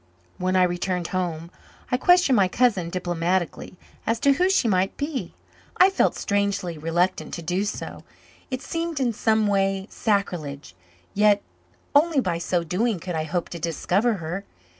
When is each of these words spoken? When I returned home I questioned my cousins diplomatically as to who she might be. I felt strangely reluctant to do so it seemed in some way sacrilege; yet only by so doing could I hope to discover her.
When 0.39 0.55
I 0.55 0.63
returned 0.63 1.09
home 1.09 1.51
I 1.91 1.97
questioned 1.97 2.35
my 2.35 2.47
cousins 2.47 2.91
diplomatically 2.91 3.77
as 4.07 4.19
to 4.21 4.33
who 4.33 4.49
she 4.49 4.67
might 4.67 4.97
be. 4.97 5.35
I 5.77 5.91
felt 5.91 6.15
strangely 6.15 6.75
reluctant 6.75 7.35
to 7.35 7.43
do 7.43 7.63
so 7.65 8.03
it 8.49 8.63
seemed 8.63 8.99
in 8.99 9.13
some 9.13 9.45
way 9.45 9.85
sacrilege; 9.91 10.73
yet 11.13 11.43
only 11.93 12.19
by 12.19 12.39
so 12.39 12.63
doing 12.63 12.99
could 12.99 13.13
I 13.13 13.25
hope 13.25 13.49
to 13.49 13.59
discover 13.59 14.15
her. 14.15 14.43